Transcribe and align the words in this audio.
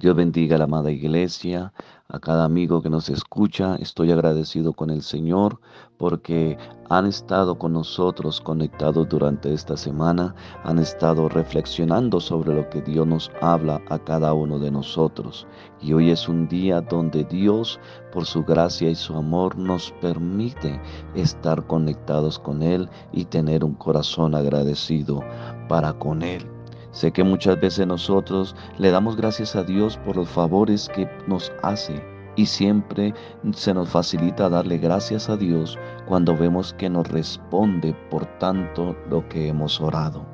Dios 0.00 0.14
bendiga 0.14 0.54
a 0.54 0.58
la 0.58 0.66
amada 0.66 0.92
iglesia, 0.92 1.72
a 2.06 2.20
cada 2.20 2.44
amigo 2.44 2.80
que 2.80 2.88
nos 2.88 3.08
escucha. 3.08 3.74
Estoy 3.80 4.12
agradecido 4.12 4.72
con 4.72 4.90
el 4.90 5.02
Señor 5.02 5.58
porque 5.96 6.56
han 6.88 7.06
estado 7.06 7.58
con 7.58 7.72
nosotros 7.72 8.40
conectados 8.40 9.08
durante 9.08 9.52
esta 9.52 9.76
semana, 9.76 10.36
han 10.62 10.78
estado 10.78 11.28
reflexionando 11.28 12.20
sobre 12.20 12.54
lo 12.54 12.70
que 12.70 12.80
Dios 12.80 13.08
nos 13.08 13.28
habla 13.40 13.82
a 13.88 13.98
cada 13.98 14.32
uno 14.34 14.60
de 14.60 14.70
nosotros. 14.70 15.48
Y 15.82 15.92
hoy 15.94 16.12
es 16.12 16.28
un 16.28 16.46
día 16.46 16.80
donde 16.80 17.24
Dios, 17.24 17.80
por 18.12 18.24
su 18.24 18.44
gracia 18.44 18.88
y 18.90 18.94
su 18.94 19.16
amor, 19.16 19.58
nos 19.58 19.90
permite 20.00 20.80
estar 21.16 21.66
conectados 21.66 22.38
con 22.38 22.62
Él 22.62 22.88
y 23.10 23.24
tener 23.24 23.64
un 23.64 23.74
corazón 23.74 24.36
agradecido 24.36 25.24
para 25.68 25.92
con 25.92 26.22
Él. 26.22 26.57
Sé 26.98 27.12
que 27.12 27.22
muchas 27.22 27.60
veces 27.60 27.86
nosotros 27.86 28.56
le 28.76 28.90
damos 28.90 29.14
gracias 29.14 29.54
a 29.54 29.62
Dios 29.62 29.96
por 29.98 30.16
los 30.16 30.28
favores 30.28 30.88
que 30.88 31.08
nos 31.28 31.52
hace 31.62 32.02
y 32.34 32.44
siempre 32.44 33.14
se 33.52 33.72
nos 33.72 33.88
facilita 33.88 34.48
darle 34.48 34.78
gracias 34.78 35.28
a 35.28 35.36
Dios 35.36 35.78
cuando 36.08 36.36
vemos 36.36 36.72
que 36.72 36.90
nos 36.90 37.06
responde 37.06 37.94
por 38.10 38.26
tanto 38.40 38.96
lo 39.08 39.28
que 39.28 39.46
hemos 39.46 39.80
orado. 39.80 40.26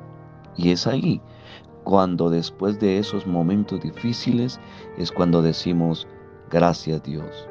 Y 0.57 0.71
es 0.71 0.87
ahí 0.87 1.21
cuando 1.83 2.31
después 2.31 2.79
de 2.79 2.97
esos 2.97 3.27
momentos 3.27 3.81
difíciles 3.81 4.59
es 4.97 5.11
cuando 5.11 5.43
decimos 5.43 6.07
gracias 6.49 7.03
Dios. 7.03 7.47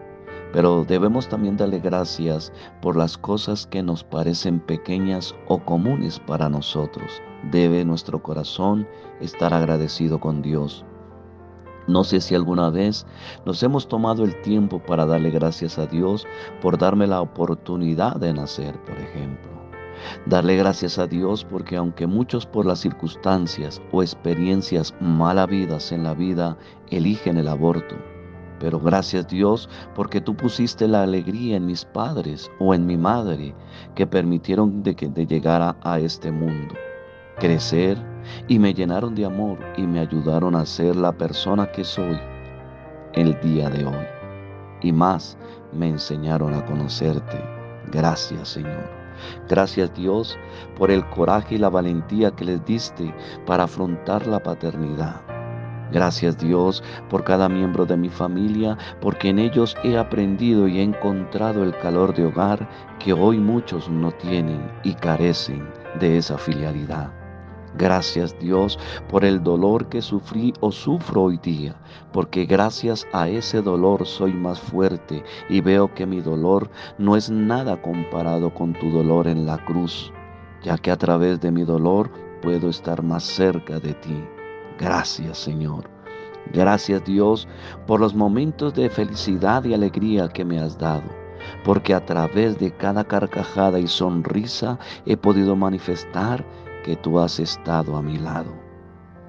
Pero 0.55 0.85
debemos 0.85 1.29
también 1.29 1.57
darle 1.57 1.81
gracias 1.81 2.53
por 2.81 2.97
las 2.97 3.19
cosas 3.19 3.67
que 3.67 3.83
nos 3.83 4.05
parecen 4.05 4.61
pequeñas 4.61 5.35
o 5.49 5.59
comunes 5.59 6.21
para 6.21 6.49
nosotros. 6.49 7.21
Debe 7.51 7.85
nuestro 7.85 8.23
corazón 8.23 8.87
estar 9.21 9.53
agradecido 9.53 10.21
con 10.21 10.43
Dios. 10.43 10.85
No 11.89 12.05
sé 12.05 12.21
si 12.21 12.37
alguna 12.37 12.71
vez 12.71 13.05
nos 13.45 13.65
hemos 13.65 13.89
tomado 13.89 14.23
el 14.23 14.41
tiempo 14.43 14.79
para 14.79 15.05
darle 15.07 15.33
gracias 15.33 15.77
a 15.77 15.87
Dios 15.87 16.25
por 16.63 16.79
darme 16.79 17.09
la 17.09 17.21
oportunidad 17.21 18.15
de 18.15 18.33
nacer, 18.33 18.81
por 18.85 18.97
ejemplo. 18.97 19.51
Darle 20.25 20.57
gracias 20.57 21.01
a 21.01 21.09
Dios 21.09 21.45
porque 21.45 21.75
aunque 21.77 22.07
muchos 22.07 22.47
por 22.47 22.65
las 22.65 22.79
circunstancias 22.79 23.83
o 23.91 24.05
experiencias 24.05 24.95
malavidas 25.01 25.91
en 25.91 26.05
la 26.05 26.15
vida 26.15 26.57
eligen 26.91 27.39
el 27.39 27.49
aborto, 27.49 27.97
pero 28.65 28.81
gracias 28.81 29.29
Dios 29.29 29.69
porque 29.95 30.23
tú 30.23 30.35
pusiste 30.35 30.89
la 30.89 31.03
alegría 31.03 31.59
en 31.59 31.67
mis 31.67 31.85
padres 31.85 32.51
o 32.59 32.73
en 32.73 32.87
mi 32.87 32.97
madre 32.97 33.55
que 33.95 34.07
permitieron 34.07 34.83
de 34.83 34.97
que 34.97 35.07
de 35.11 35.27
llegara 35.27 35.77
a 35.83 35.99
este 35.99 36.33
mundo, 36.33 36.75
crecer 37.39 37.99
y 38.49 38.59
me 38.59 38.73
llenaron 38.73 39.15
de 39.15 39.27
amor 39.27 39.59
y 39.77 39.83
me 39.83 40.01
ayudaron 40.01 40.55
a 40.55 40.65
ser 40.65 40.97
la 40.97 41.13
persona 41.13 41.71
que 41.73 41.85
soy 41.85 42.19
el 43.13 43.39
día 43.43 43.69
de 43.69 43.85
hoy. 43.85 44.07
Y 44.81 44.93
más, 44.93 45.37
me 45.75 45.91
enseñaron 45.91 46.55
a 46.55 46.65
conocerte. 46.65 47.39
Gracias 47.93 48.49
Señor. 48.49 48.89
Gracias 49.47 49.93
Dios 49.93 50.39
por 50.79 50.91
el 50.91 51.07
coraje 51.11 51.57
y 51.57 51.59
la 51.59 51.69
valentía 51.69 52.31
que 52.31 52.47
les 52.47 52.65
diste 52.65 53.15
para 53.45 53.65
afrontar 53.65 54.27
la 54.27 54.43
paternidad. 54.43 55.34
Gracias 55.95 56.37
Dios 56.37 56.83
por 57.09 57.23
cada 57.23 57.49
miembro 57.49 57.87
de 57.87 57.97
mi 57.97 58.09
familia, 58.09 58.77
porque 59.01 59.29
en 59.29 59.39
ellos 59.39 59.77
he 59.85 59.97
aprendido 59.97 60.67
y 60.67 60.81
he 60.81 60.83
encontrado 60.83 61.63
el 61.63 61.79
calor 61.79 62.13
de 62.13 62.27
hogar 62.27 62.69
que 62.99 63.13
hoy 63.13 63.39
muchos 63.39 63.89
no 63.89 64.11
tienen 64.11 64.73
y 64.83 64.95
carecen 64.95 65.65
de 66.01 66.19
esa 66.19 66.37
filialidad. 66.37 67.13
Gracias 67.79 68.37
Dios 68.41 68.77
por 69.09 69.25
el 69.25 69.45
dolor 69.45 69.89
que 69.89 70.03
sufrí 70.03 70.53
o 70.59 70.73
sufro 70.73 71.23
hoy 71.23 71.39
día, 71.39 71.77
porque 72.13 72.45
gracias 72.45 73.07
a 73.13 73.29
ese 73.29 73.63
dolor 73.63 74.05
soy 74.05 74.33
más 74.33 74.59
fuerte 74.59 75.23
y 75.49 75.61
veo 75.61 75.95
que 75.95 76.07
mi 76.07 76.21
dolor 76.21 76.71
no 76.99 77.15
es 77.15 77.31
nada 77.31 77.81
comparado 77.81 78.53
con 78.53 78.73
tu 78.73 78.91
dolor 78.91 79.29
en 79.29 79.47
la 79.47 79.65
cruz, 79.65 80.13
ya 80.61 80.77
que 80.77 80.91
a 80.91 80.97
través 80.97 81.41
de 81.41 81.53
mi 81.53 81.63
dolor 81.63 82.11
puedo 82.43 82.69
estar 82.69 83.01
más 83.05 83.23
cerca 83.23 83.79
de 83.79 83.95
ti. 83.95 84.34
Gracias 84.79 85.39
Señor. 85.39 85.89
Gracias 86.53 87.05
Dios 87.05 87.49
por 87.87 88.01
los 88.01 88.15
momentos 88.15 88.75
de 88.75 88.91
felicidad 88.91 89.65
y 89.65 89.75
alegría 89.75 90.29
que 90.29 90.45
me 90.45 90.61
has 90.61 90.79
dado, 90.79 91.05
porque 91.65 91.95
a 91.95 92.05
través 92.05 92.59
de 92.59 92.71
cada 92.71 93.05
carcajada 93.05 93.79
y 93.79 93.87
sonrisa 93.87 94.79
he 95.07 95.17
podido 95.17 95.57
manifestar 95.57 96.45
que 96.85 96.97
tú 96.97 97.19
has 97.19 97.41
estado 97.41 97.97
a 97.97 98.03
mi 98.03 98.19
lado. 98.19 98.53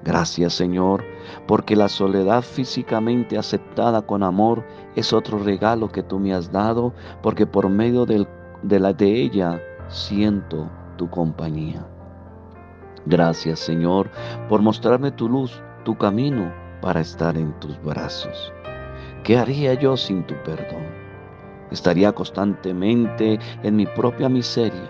Gracias 0.04 0.52
Señor, 0.52 1.04
porque 1.48 1.74
la 1.74 1.88
soledad 1.88 2.42
físicamente 2.42 3.38
aceptada 3.38 4.02
con 4.02 4.22
amor 4.22 4.64
es 4.94 5.12
otro 5.12 5.38
regalo 5.38 5.90
que 5.90 6.02
tú 6.02 6.20
me 6.20 6.32
has 6.32 6.52
dado, 6.52 6.92
porque 7.22 7.46
por 7.46 7.68
medio 7.68 8.06
de, 8.06 8.26
la, 8.78 8.92
de 8.92 9.22
ella 9.22 9.60
siento 9.88 10.70
tu 10.96 11.10
compañía. 11.10 11.84
Gracias 13.04 13.60
Señor 13.60 14.10
por 14.48 14.62
mostrarme 14.62 15.10
tu 15.10 15.28
luz, 15.28 15.62
tu 15.84 15.96
camino 15.96 16.52
para 16.80 17.00
estar 17.00 17.36
en 17.36 17.52
tus 17.60 17.80
brazos. 17.82 18.52
¿Qué 19.22 19.36
haría 19.36 19.74
yo 19.74 19.96
sin 19.96 20.24
tu 20.26 20.34
perdón? 20.44 20.84
Estaría 21.70 22.12
constantemente 22.12 23.38
en 23.62 23.76
mi 23.76 23.86
propia 23.86 24.28
miseria, 24.28 24.88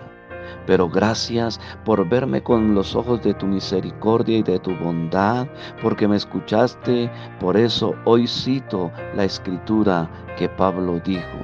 pero 0.67 0.87
gracias 0.87 1.59
por 1.83 2.07
verme 2.07 2.43
con 2.43 2.75
los 2.75 2.95
ojos 2.95 3.23
de 3.23 3.33
tu 3.33 3.47
misericordia 3.47 4.37
y 4.37 4.43
de 4.43 4.59
tu 4.59 4.75
bondad, 4.75 5.47
porque 5.81 6.07
me 6.07 6.17
escuchaste. 6.17 7.09
Por 7.39 7.57
eso 7.57 7.95
hoy 8.05 8.27
cito 8.27 8.91
la 9.15 9.23
escritura 9.23 10.07
que 10.37 10.47
Pablo 10.49 10.99
dijo 11.03 11.39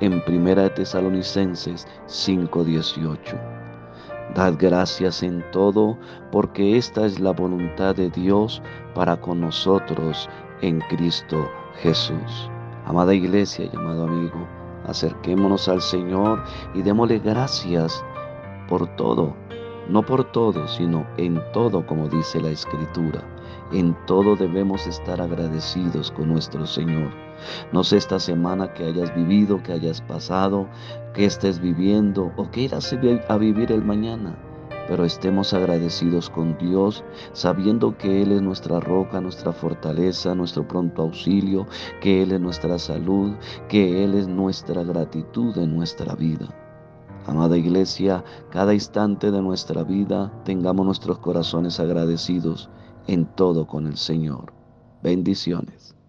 en 0.00 0.22
1 0.26 0.70
Tesalonicenses 0.70 1.86
5:18. 2.06 3.59
Dad 4.34 4.54
gracias 4.58 5.24
en 5.24 5.44
todo, 5.50 5.98
porque 6.30 6.76
esta 6.76 7.04
es 7.04 7.18
la 7.18 7.32
voluntad 7.32 7.96
de 7.96 8.10
Dios 8.10 8.62
para 8.94 9.20
con 9.20 9.40
nosotros 9.40 10.28
en 10.60 10.80
Cristo 10.82 11.48
Jesús. 11.82 12.50
Amada 12.86 13.12
iglesia 13.12 13.68
y 13.72 13.76
amado 13.76 14.04
amigo, 14.04 14.46
acerquémonos 14.86 15.68
al 15.68 15.80
Señor 15.80 16.44
y 16.74 16.82
démosle 16.82 17.18
gracias 17.18 18.04
por 18.68 18.86
todo, 18.94 19.34
no 19.88 20.02
por 20.02 20.30
todo, 20.30 20.68
sino 20.68 21.06
en 21.16 21.42
todo, 21.52 21.84
como 21.84 22.08
dice 22.08 22.40
la 22.40 22.50
Escritura. 22.50 23.24
En 23.72 23.96
todo 24.06 24.36
debemos 24.36 24.86
estar 24.86 25.20
agradecidos 25.20 26.12
con 26.12 26.28
nuestro 26.28 26.66
Señor. 26.66 27.10
No 27.72 27.84
sé 27.84 27.96
esta 27.96 28.18
semana 28.18 28.72
que 28.72 28.84
hayas 28.84 29.14
vivido, 29.14 29.62
que 29.62 29.72
hayas 29.72 30.00
pasado, 30.00 30.68
que 31.14 31.24
estés 31.24 31.60
viviendo 31.60 32.32
o 32.36 32.50
que 32.50 32.62
irás 32.62 32.92
a 33.28 33.36
vivir 33.36 33.72
el 33.72 33.84
mañana. 33.84 34.36
Pero 34.88 35.04
estemos 35.04 35.54
agradecidos 35.54 36.28
con 36.30 36.58
Dios, 36.58 37.04
sabiendo 37.32 37.96
que 37.96 38.22
Él 38.22 38.32
es 38.32 38.42
nuestra 38.42 38.80
roca, 38.80 39.20
nuestra 39.20 39.52
fortaleza, 39.52 40.34
nuestro 40.34 40.66
pronto 40.66 41.02
auxilio, 41.02 41.66
que 42.00 42.22
Él 42.22 42.32
es 42.32 42.40
nuestra 42.40 42.78
salud, 42.78 43.34
que 43.68 44.02
Él 44.02 44.14
es 44.14 44.26
nuestra 44.26 44.82
gratitud 44.82 45.56
en 45.58 45.76
nuestra 45.76 46.14
vida. 46.16 46.48
Amada 47.26 47.56
iglesia, 47.56 48.24
cada 48.50 48.74
instante 48.74 49.30
de 49.30 49.40
nuestra 49.42 49.84
vida 49.84 50.32
tengamos 50.44 50.86
nuestros 50.86 51.18
corazones 51.18 51.78
agradecidos 51.78 52.70
en 53.06 53.26
todo 53.26 53.66
con 53.66 53.86
el 53.86 53.96
Señor. 53.96 54.52
Bendiciones. 55.02 55.99